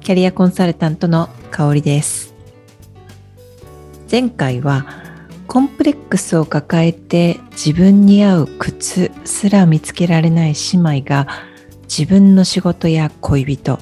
[0.00, 2.34] キャリアコンサルタントの香りです。
[4.10, 4.86] 前回は
[5.46, 11.28] コンプレックスを抱えて自分に合う靴すら見つけられない姉妹が
[11.82, 13.78] 自分の仕事や恋人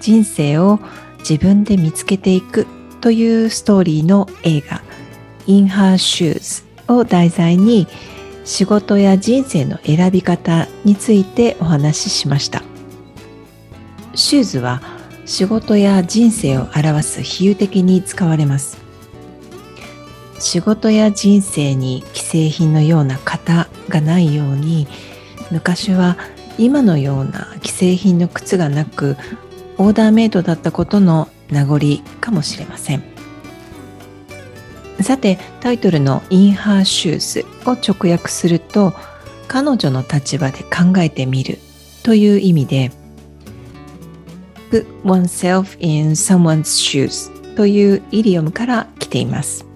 [0.00, 0.80] 人生を
[1.20, 2.66] 自分で見つけていく
[3.00, 4.82] というストーリーの映画
[5.46, 7.88] In Her Shoes を題材に
[8.44, 12.62] 仕事や人生の選び方についてお話ししました。
[14.14, 14.82] シューズは
[15.26, 18.78] 仕事や人生を表す比喩的に使われます。
[20.38, 24.86] 仕事や人生に既製品のような型がないように
[25.50, 26.18] 昔は
[26.58, 29.16] 今のような既製品の靴がなく
[29.78, 31.78] オーダーメイドだったことの名残
[32.20, 33.02] かもしれません。
[35.00, 38.94] さてタイトルの「インハーシューズ」を直訳すると
[39.48, 41.58] 彼女の立場で考えてみる
[42.02, 42.92] という意味で
[44.70, 49.66] put oneself in someone's shoes というイディオムから来ています。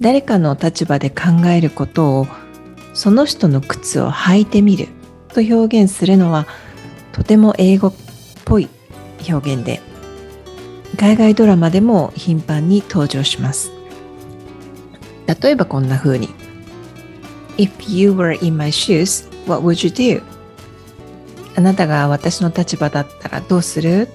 [0.00, 2.26] 誰かの立場で考えることを
[2.94, 4.88] その人の靴を履いてみる
[5.28, 6.46] と表現するのは
[7.12, 7.94] とても英語っ
[8.44, 8.68] ぽい
[9.28, 9.80] 表現で
[10.98, 13.70] 海外ドラマでも頻繁に登場します。
[15.42, 16.28] 例えばこんな風に。
[17.58, 20.22] If you were in my shoes, what would you do?
[21.56, 24.08] あなたが私の立場だったらどうする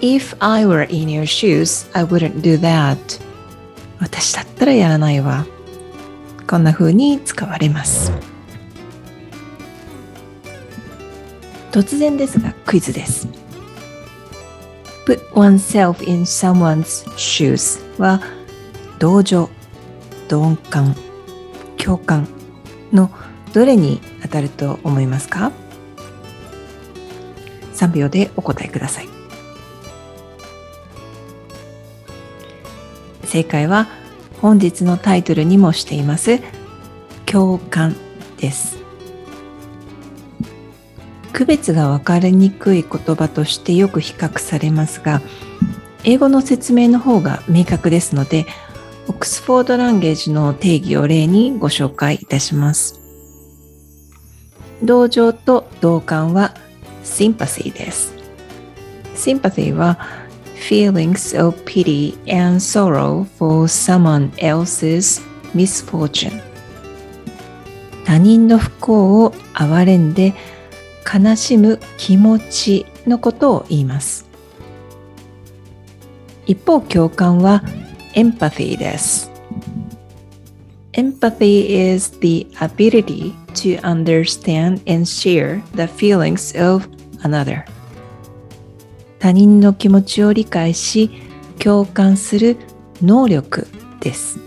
[0.00, 2.98] ?If I were in your shoes, I wouldn't do that.
[4.00, 5.46] 私だったらやらないわ。
[6.48, 8.12] こんな風に使われます。
[11.70, 13.28] 突然ですがクイズです。
[15.06, 18.20] put oneself in someone's shoes は
[18.98, 19.48] 同情、
[20.28, 20.96] 同感、
[21.76, 22.26] 共感
[22.92, 23.10] の
[23.52, 25.52] どれに当たると思いますか？
[27.76, 29.26] 3秒でお答えください。
[33.26, 33.88] 正解は
[34.40, 36.40] 本日のタイトルにもしています
[37.26, 37.94] 共感
[38.38, 38.78] です
[41.32, 45.20] 区別が分かりにくい言葉としてよく比較されますが
[46.04, 48.46] 英語の説明の方が明確ですので
[49.08, 53.00] オックスフォードランゲージの定義を例にご紹介いたします
[54.82, 56.54] 同情と同感は
[57.06, 58.12] sympathy です
[59.14, 59.98] sympathy は
[60.68, 65.22] feelings of pity and sorrow for someone else's
[65.54, 66.42] misfortune
[68.04, 70.34] 他人の不幸を憐れんで
[71.04, 74.26] 悲しむ気持ちのことを言います
[76.46, 77.62] 一方共感は
[78.14, 79.30] empathy です
[80.96, 86.88] Empathy is the ability to understand and share the feelings of
[87.26, 87.64] another.
[89.18, 91.10] 他人の気持ちを理解し
[91.58, 92.56] 共感する
[93.02, 93.66] 能力
[94.00, 94.38] です。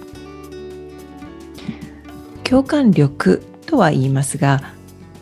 [2.43, 4.73] 共感力とは言いますが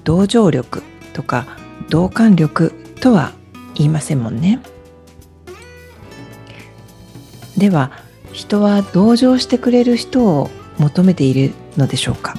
[0.04, 1.46] 同情力とか
[1.90, 3.34] 同感力とは
[3.76, 4.62] 言いませんもんね。
[7.58, 7.92] では
[8.32, 12.36] 人は同情してくれる人を求めているのでしょうか？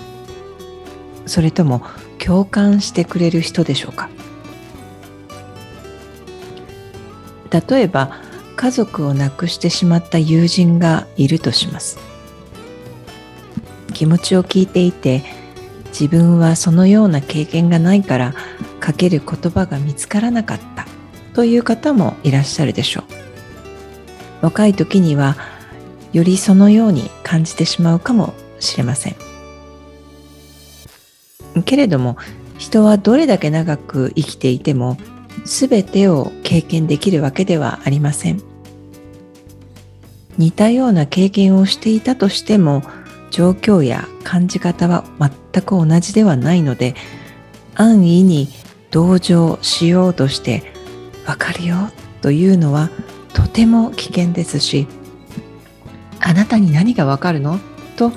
[1.26, 1.82] それとも
[2.18, 4.08] 共感してくれる人でしょうか？
[7.50, 8.20] 例えば
[8.56, 11.98] 家族を亡くしてしまった友人がいるとします。
[13.94, 15.24] 気持ちを聞いていて
[15.88, 18.34] 自分はそのような経験がないから
[18.80, 20.86] かける言葉が見つからなかった
[21.34, 23.04] という方もいらっしゃるでしょう。
[24.42, 25.36] 若い時には
[26.12, 29.16] よりそのように感じてしまうかもしれません。
[31.64, 32.16] けれども
[32.56, 34.96] 人はどれだけ長く生きていても
[35.44, 38.42] 全てを経験できるわけではありません。
[40.36, 42.82] 似たような経験をしていたとしても
[43.30, 46.94] 状況や感じ方は全く同じではないので
[47.74, 48.48] 安易に
[48.90, 50.72] 同情しようとして
[51.26, 51.90] わかるよ
[52.22, 52.90] というのは
[53.34, 54.86] とても危険ですし
[56.20, 57.58] あなたに何がわかるの？
[57.96, 58.12] と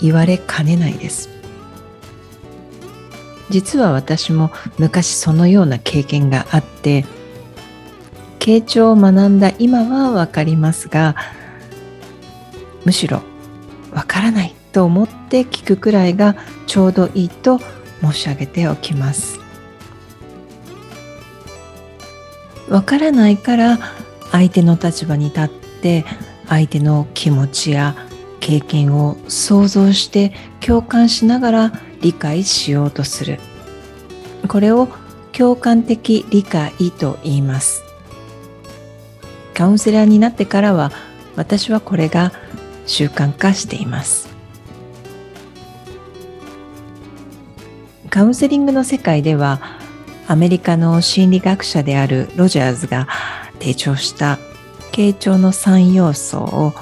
[0.00, 1.30] 言われかねないです。
[3.50, 7.04] 実は私も昔そのような経験があって
[8.38, 11.16] 傾聴を学んだ今はわかりますが
[12.84, 13.22] むしろ
[13.92, 16.36] わからないと思って聞くくらいが
[16.66, 17.60] ちょうどいいと
[18.02, 19.44] 申し上げておきます。
[22.68, 23.78] わからないから
[24.32, 26.04] 相手の立場に立って
[26.48, 27.94] 相手の気持ちや
[28.40, 31.72] 経験を想像して共感しながら
[32.04, 33.40] 理解しようとする。
[34.46, 34.88] これを
[35.32, 37.82] 共感的理解と言います。
[39.54, 40.92] カウンセラーになってからは
[41.34, 42.32] 私はこれが
[42.86, 44.28] 習慣化しています。
[48.10, 49.60] カウンセリングの世界では
[50.28, 53.08] アメリカの心理学者であるロジャーズが
[53.60, 54.38] 提唱した
[54.92, 56.74] 傾聴の3要素を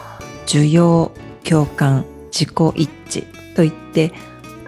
[0.46, 1.12] 受容
[1.44, 4.12] 共感自己一致といって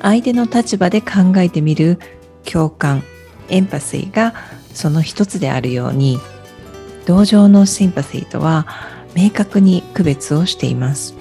[0.05, 1.99] 相手の立場で考えてみる
[2.45, 3.03] 共感
[3.49, 4.35] エンパシーが
[4.75, 6.19] その一つであるように
[7.07, 8.67] 同情のシンパシーとは
[9.17, 11.15] 明確に区別をしています。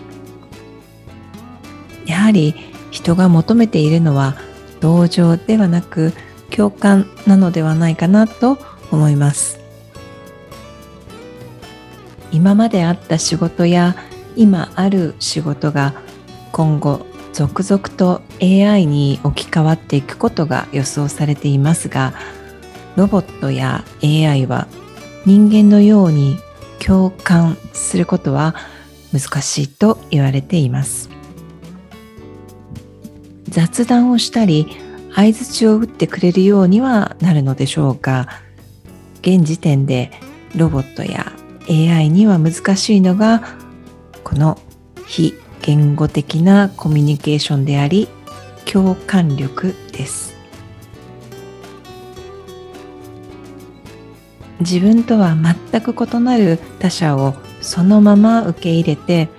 [2.05, 2.55] やはり
[2.91, 4.35] 人が求めているのは
[4.81, 6.11] 同情ではなく
[6.49, 8.57] 共感なのではないかなと
[8.91, 9.61] 思います。
[12.33, 13.95] 今まであった仕事や
[14.35, 15.93] 今ある仕事が
[16.51, 22.13] 今後続々と AI に置き換わっていくことが予想されていますが
[22.95, 24.67] ロボットや AI は
[25.25, 26.37] 人間のように
[26.79, 28.55] 共感することは
[29.11, 31.09] 難しいと言われています。
[33.53, 34.67] 雑談をしたり
[35.13, 38.27] 相槌を打ってくれるようにはなるのでしょうか
[39.21, 40.11] 現時点で
[40.55, 41.31] ロボットや
[41.69, 43.43] AI には難しいのが
[44.23, 44.57] この
[45.05, 48.09] 非言語的なコミュニケーションであり
[48.65, 50.35] 共感力です。
[54.59, 59.29] 自分とは全く異なる他者をそのまま受け入れて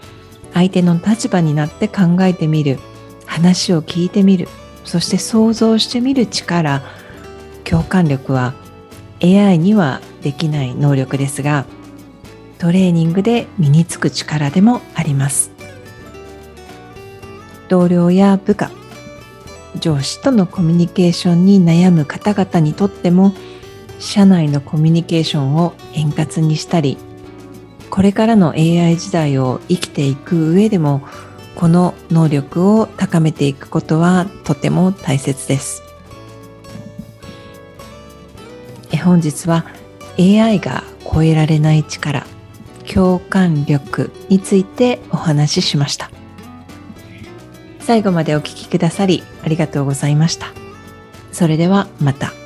[0.52, 2.78] 相手の立場になって考えてみる
[3.26, 4.48] 話を聞いてみる
[4.84, 6.82] そして想像してみる力
[7.64, 8.54] 共感力は
[9.22, 11.64] AI にはできない能力ですが
[12.58, 15.53] トレーニングで身につく力でもあります。
[17.74, 18.70] 同僚や部下
[19.80, 23.34] 上司とのコミュニケーションに悩む方々にとっても
[23.98, 26.98] 社内のコミュニケーションを円滑にしたり
[27.90, 31.02] これからの AI 時代を生きていく上でも
[31.56, 35.82] この能力を高めていくことはとても大切です。
[39.04, 39.64] 本日は
[40.18, 40.82] AI が
[41.12, 42.24] 超えられない力
[42.92, 46.13] 共感力についてお話ししました。
[47.84, 50.46] 最後までお聴きくださりありがとうございました
[51.32, 52.43] それではまた。